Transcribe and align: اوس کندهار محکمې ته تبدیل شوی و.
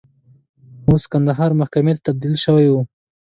اوس 0.87 1.03
کندهار 1.11 1.51
محکمې 1.59 1.93
ته 1.95 2.01
تبدیل 2.07 2.35
شوی 2.43 2.67
و. 2.69 2.75